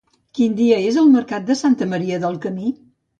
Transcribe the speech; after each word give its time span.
Quin 0.37 0.53
dia 0.59 0.79
és 0.91 0.95
el 1.01 1.11
mercat 1.15 1.45
de 1.49 1.57
Santa 1.59 1.89
Maria 1.91 2.19
del 2.25 2.41
Camí? 2.47 2.73